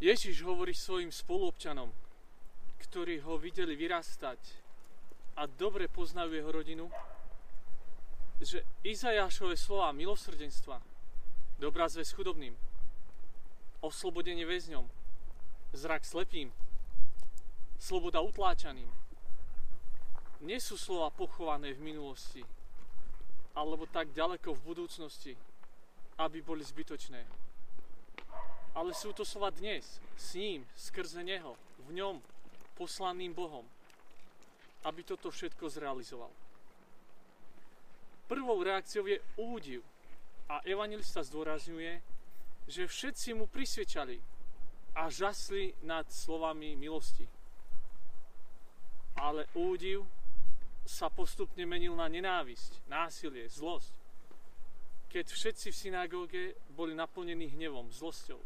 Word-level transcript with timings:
Ježiš 0.00 0.40
hovorí 0.48 0.72
svojim 0.72 1.12
spoluobčanom, 1.12 1.92
ktorí 2.80 3.20
ho 3.20 3.36
videli 3.36 3.76
vyrastať 3.76 4.40
a 5.36 5.44
dobre 5.44 5.92
poznajú 5.92 6.32
jeho 6.32 6.48
rodinu, 6.48 6.88
že 8.40 8.64
Izajášové 8.80 9.60
slova 9.60 9.92
milosrdenstva, 9.92 10.80
dobrá 11.60 11.84
zväz 11.92 12.16
chudobným, 12.16 12.56
oslobodenie 13.84 14.48
väzňom, 14.48 14.88
zrak 15.76 16.08
slepým, 16.08 16.48
sloboda 17.76 18.24
utláčaným, 18.24 18.88
nie 20.40 20.56
sú 20.56 20.80
slova 20.80 21.12
pochované 21.12 21.76
v 21.76 21.84
minulosti, 21.84 22.40
alebo 23.52 23.84
tak 23.84 24.16
ďaleko 24.16 24.56
v 24.56 24.64
budúcnosti, 24.64 25.32
aby 26.16 26.40
boli 26.40 26.64
zbytočné. 26.64 27.20
Ale 28.74 28.94
sú 28.94 29.10
to 29.10 29.26
slova 29.26 29.50
dnes, 29.50 29.98
s 30.14 30.38
ním, 30.38 30.62
skrze 30.78 31.26
Neho, 31.26 31.58
v 31.90 31.98
ňom, 31.98 32.22
poslaným 32.78 33.34
Bohom, 33.34 33.66
aby 34.86 35.04
toto 35.04 35.28
všetko 35.28 35.68
zrealizoval. 35.68 36.30
Prvou 38.30 38.62
reakciou 38.62 39.10
je 39.10 39.18
údiv 39.42 39.82
a 40.46 40.62
evangelista 40.62 41.20
zdôrazňuje, 41.20 41.98
že 42.70 42.86
všetci 42.86 43.34
mu 43.34 43.50
prisvedčali 43.50 44.22
a 44.94 45.10
žasli 45.10 45.74
nad 45.82 46.06
slovami 46.06 46.78
milosti. 46.78 47.26
Ale 49.18 49.50
údiv 49.58 50.06
sa 50.86 51.10
postupne 51.10 51.66
menil 51.66 51.92
na 51.98 52.06
nenávisť, 52.06 52.86
násilie, 52.86 53.50
zlosť. 53.50 53.92
Keď 55.10 55.26
všetci 55.26 55.66
v 55.74 55.76
synagóge 55.76 56.42
boli 56.70 56.94
naplnení 56.94 57.50
hnevom, 57.50 57.90
zlosťou. 57.90 58.38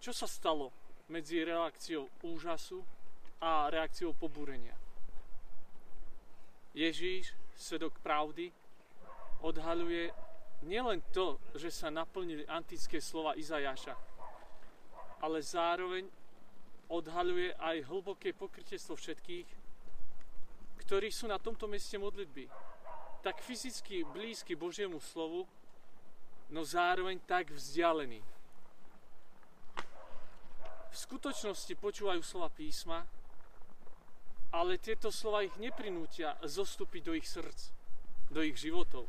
Čo 0.00 0.12
sa 0.12 0.28
stalo 0.28 0.70
medzi 1.08 1.42
reakciou 1.42 2.08
úžasu 2.22 2.82
a 3.42 3.70
reakciou 3.72 4.12
pobúrenia? 4.14 4.76
Ježíš 6.76 7.32
svedok 7.56 7.96
pravdy, 8.04 8.52
odhaľuje 9.40 10.12
nielen 10.68 11.00
to, 11.12 11.40
že 11.56 11.72
sa 11.72 11.88
naplnili 11.88 12.44
antické 12.44 13.00
slova 13.00 13.32
Izajaša, 13.36 13.96
ale 15.24 15.40
zároveň 15.40 16.04
odhaľuje 16.92 17.56
aj 17.56 17.76
hlboké 17.88 18.36
pokrytectvo 18.36 18.94
všetkých, 18.94 19.48
ktorí 20.86 21.08
sú 21.10 21.26
na 21.26 21.40
tomto 21.40 21.66
mieste 21.66 21.98
modlitby. 21.98 22.46
Tak 23.24 23.42
fyzicky 23.42 24.06
blízky 24.06 24.54
Božiemu 24.54 25.02
slovu, 25.02 25.48
no 26.52 26.62
zároveň 26.62 27.18
tak 27.26 27.50
vzdialení. 27.50 28.22
V 30.96 31.04
skutočnosti 31.12 31.76
počúvajú 31.76 32.24
slova 32.24 32.48
písma, 32.48 33.04
ale 34.48 34.80
tieto 34.80 35.12
slova 35.12 35.44
ich 35.44 35.52
neprinútia 35.60 36.40
zostúpiť 36.40 37.02
do 37.04 37.12
ich 37.12 37.28
srdc, 37.28 37.68
do 38.32 38.40
ich 38.40 38.56
životov. 38.56 39.04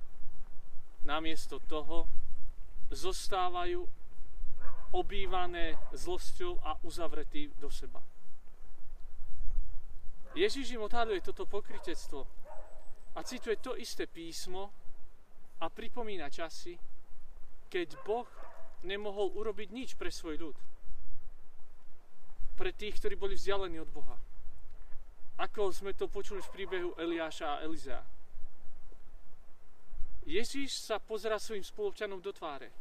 Namiesto 1.08 1.64
toho 1.64 2.04
zostávajú 2.92 3.88
obývané 5.00 5.80
zlosťou 5.96 6.60
a 6.60 6.76
uzavretí 6.84 7.56
do 7.56 7.72
seba. 7.72 8.04
Ježiš 10.36 10.76
im 10.76 10.84
odhaduje 10.84 11.24
toto 11.24 11.48
pokrytectvo 11.48 12.28
a 13.16 13.24
cituje 13.24 13.64
to 13.64 13.80
isté 13.80 14.12
písmo 14.12 14.76
a 15.64 15.72
pripomína 15.72 16.28
časy, 16.28 16.76
keď 17.72 17.96
Boh 18.04 18.28
nemohol 18.84 19.32
urobiť 19.40 19.72
nič 19.72 19.96
pre 19.96 20.12
svoj 20.12 20.52
ľud. 20.52 20.58
Pre 22.58 22.74
tých, 22.74 22.98
ktorí 22.98 23.14
boli 23.14 23.38
vzdialení 23.38 23.78
od 23.78 23.90
Boha 23.94 24.18
ako 25.38 25.70
sme 25.70 25.94
to 25.94 26.10
počuli 26.10 26.42
v 26.42 26.54
príbehu 26.54 26.90
Eliáša 26.98 27.62
a 27.62 27.62
Elizea. 27.62 28.02
Ježíš 30.28 30.82
sa 30.82 30.98
pozera 30.98 31.38
svojim 31.38 31.64
spolupčanom 31.64 32.20
do 32.20 32.34
tváre. 32.34 32.74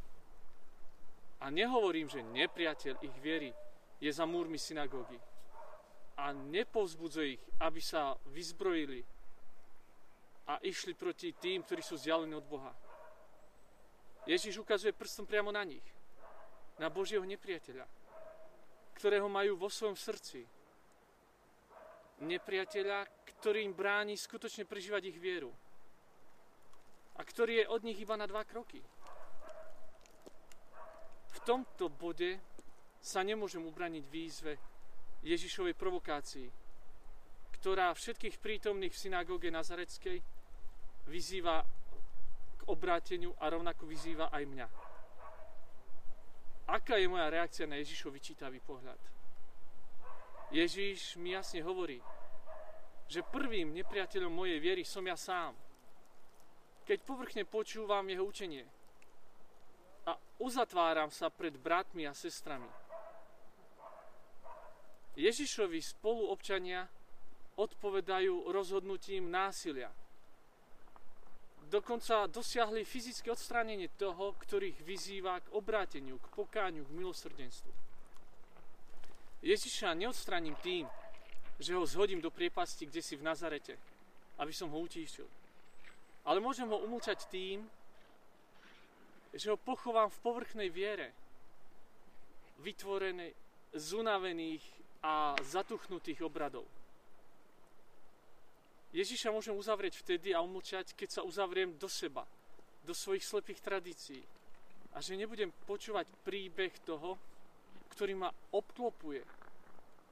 A 1.45 1.53
nehovorím, 1.53 2.09
že 2.09 2.25
nepriateľ 2.25 3.05
ich 3.05 3.17
viery 3.21 3.53
je 4.01 4.09
za 4.09 4.25
múrmi 4.25 4.57
synagógy. 4.57 5.21
A 6.17 6.33
nepovzbudzuje 6.33 7.37
ich, 7.37 7.45
aby 7.61 7.81
sa 7.85 8.17
vyzbrojili 8.33 9.05
a 10.49 10.57
išli 10.65 10.97
proti 10.97 11.37
tým, 11.37 11.61
ktorí 11.61 11.85
sú 11.85 12.01
vzdialení 12.01 12.33
od 12.41 12.49
Boha. 12.49 12.73
Ježíš 14.25 14.65
ukazuje 14.65 14.97
prstom 14.97 15.29
priamo 15.29 15.53
na 15.53 15.63
nich, 15.63 15.85
na 16.81 16.89
Božieho 16.89 17.23
nepriateľa, 17.23 17.85
ktorého 19.07 19.31
majú 19.31 19.55
vo 19.55 19.71
svojom 19.71 19.95
srdci, 19.95 20.43
nepriateľa, 22.27 23.07
ktorý 23.39 23.63
im 23.63 23.71
bráni 23.71 24.19
skutočne 24.19 24.67
prežívať 24.67 25.15
ich 25.15 25.19
vieru. 25.23 25.55
A 27.15 27.23
ktorý 27.23 27.63
je 27.63 27.71
od 27.71 27.87
nich 27.87 28.03
iba 28.03 28.19
na 28.19 28.27
dva 28.27 28.43
kroky. 28.43 28.83
V 31.31 31.39
tomto 31.47 31.87
bode 31.87 32.35
sa 32.99 33.23
nemôžem 33.23 33.63
ubraniť 33.63 34.05
výzve 34.11 34.59
Ježišovej 35.23 35.79
provokácii, 35.79 36.51
ktorá 37.63 37.95
všetkých 37.95 38.43
prítomných 38.43 38.91
v 38.91 39.03
synagóge 39.07 39.55
Nazareckej 39.55 40.19
vyzýva 41.07 41.63
k 42.59 42.61
obráteniu 42.67 43.39
a 43.39 43.55
rovnako 43.55 43.87
vyzýva 43.87 44.35
aj 44.35 44.43
mňa. 44.51 44.86
Aká 46.67 46.99
je 46.99 47.07
moja 47.07 47.31
reakcia 47.31 47.71
na 47.71 47.79
Ježišov 47.79 48.11
vyčítavý 48.11 48.59
pohľad? 48.59 48.99
Ježíš 50.51 51.15
mi 51.19 51.35
jasne 51.35 51.63
hovorí, 51.63 52.03
že 53.07 53.23
prvým 53.23 53.71
nepriateľom 53.75 54.31
mojej 54.31 54.59
viery 54.59 54.83
som 54.83 55.03
ja 55.07 55.15
sám. 55.15 55.55
Keď 56.87 56.99
povrchne 57.03 57.43
počúvam 57.47 58.07
jeho 58.07 58.27
učenie 58.27 58.67
a 60.07 60.15
uzatváram 60.43 61.11
sa 61.11 61.31
pred 61.31 61.55
bratmi 61.59 62.07
a 62.07 62.15
sestrami. 62.15 62.71
Ježišovi 65.19 65.81
spoluobčania 65.83 66.87
odpovedajú 67.57 68.53
rozhodnutím 68.53 69.33
násilia. 69.33 69.91
Dokonca 71.67 72.31
dosiahli 72.31 72.87
fyzické 72.87 73.27
odstránenie 73.27 73.91
toho, 73.99 74.39
ktorých 74.39 74.87
vyzýva 74.87 75.43
k 75.43 75.51
obráteniu, 75.51 76.23
k 76.23 76.27
pokáňu, 76.31 76.87
k 76.87 76.95
milosrdenstvu. 76.95 77.73
Ježiša 79.43 79.99
neodstraním 79.99 80.55
tým, 80.63 80.87
že 81.59 81.75
ho 81.75 81.83
zhodím 81.83 82.23
do 82.23 82.31
priepasti, 82.31 82.87
kde 82.87 83.03
si 83.03 83.19
v 83.19 83.27
Nazarete, 83.27 83.75
aby 84.39 84.53
som 84.55 84.71
ho 84.71 84.79
utíšil. 84.79 85.27
Ale 86.23 86.39
môžem 86.39 86.71
ho 86.71 86.79
umlčať 86.87 87.27
tým, 87.27 87.67
že 89.35 89.51
ho 89.51 89.59
pochovám 89.59 90.07
v 90.07 90.23
povrchnej 90.23 90.71
viere, 90.71 91.11
vytvorenej 92.63 93.35
z 93.75 93.89
unavených 93.93 94.65
a 95.03 95.35
zatuchnutých 95.43 96.23
obradov. 96.23 96.65
Ježiša 98.97 99.29
môžem 99.29 99.53
uzavrieť 99.53 100.01
vtedy 100.01 100.33
a 100.33 100.41
umlčať, 100.41 100.97
keď 100.97 101.21
sa 101.21 101.23
uzavriem 101.29 101.77
do 101.77 101.85
seba, 101.85 102.25
do 102.81 102.97
svojich 102.97 103.29
slepých 103.29 103.61
tradícií. 103.61 104.25
A 104.97 105.05
že 105.05 105.21
nebudem 105.21 105.53
počúvať 105.69 106.09
príbeh 106.25 106.73
toho, 106.81 107.21
ktorý 107.93 108.17
ma 108.17 108.33
obklopuje, 108.57 109.21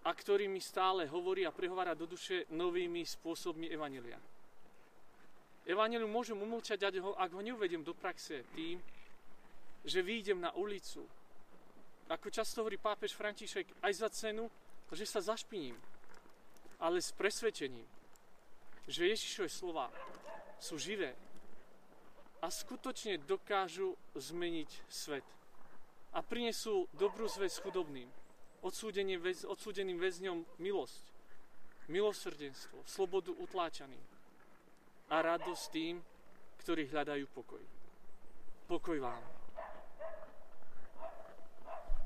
a 0.04 0.10
ktorý 0.12 0.52
mi 0.52 0.60
stále 0.60 1.08
hovorí 1.08 1.48
a 1.48 1.56
prehovára 1.56 1.96
do 1.96 2.04
duše 2.04 2.44
novými 2.52 3.08
spôsobmi 3.08 3.72
Evanelia. 3.72 4.20
Evangelium 5.64 6.12
môžem 6.12 6.36
umlčať, 6.36 6.84
ak 7.00 7.32
ho 7.32 7.40
neuvediem 7.40 7.80
do 7.80 7.96
praxe 7.96 8.44
tým, 8.52 8.76
že 9.80 10.04
výjdem 10.04 10.44
na 10.44 10.52
ulicu. 10.60 11.08
Ako 12.12 12.28
často 12.28 12.60
hovorí 12.60 12.76
pápež 12.76 13.16
František, 13.16 13.80
aj 13.80 13.92
za 13.96 14.08
cenu, 14.12 14.52
že 14.92 15.08
sa 15.08 15.24
zašpiním, 15.24 15.72
ale 16.76 17.00
s 17.00 17.08
presvedčením, 17.16 17.88
že 18.84 19.08
Ježišové 19.08 19.48
slova 19.48 19.88
sú 20.60 20.76
živé 20.76 21.16
a 22.44 22.46
skutočne 22.52 23.16
dokážu 23.24 23.96
zmeniť 24.12 24.70
svet 24.88 25.24
a 26.12 26.20
prinesú 26.20 26.86
dobrú 26.92 27.24
zväz 27.24 27.58
chudobným 27.64 28.08
odsúdeným 28.64 30.00
väzňom 30.00 30.38
milosť, 30.56 31.04
milosrdenstvo, 31.92 32.80
slobodu 32.88 33.32
utláčaným 33.36 34.00
a 35.12 35.16
radosť 35.20 35.64
tým, 35.68 36.00
ktorí 36.64 36.88
hľadajú 36.88 37.24
pokoj. 37.28 37.60
Pokoj 38.64 38.98
vám. 39.04 39.33